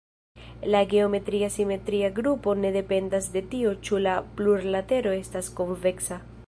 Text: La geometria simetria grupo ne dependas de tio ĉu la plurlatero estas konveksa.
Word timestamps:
La 0.71 0.79
geometria 0.93 1.49
simetria 1.57 2.09
grupo 2.21 2.57
ne 2.63 2.73
dependas 2.79 3.31
de 3.37 3.47
tio 3.53 3.77
ĉu 3.89 4.03
la 4.09 4.19
plurlatero 4.41 5.17
estas 5.21 5.57
konveksa. 5.61 6.23